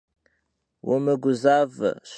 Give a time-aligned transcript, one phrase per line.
[0.85, 2.09] Vumıguzaue, şıs!